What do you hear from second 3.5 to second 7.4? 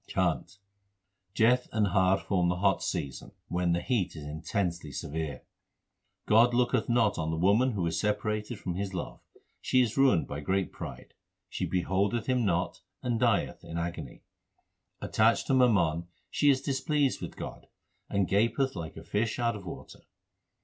the heat is in tensely severe. God looketh not on the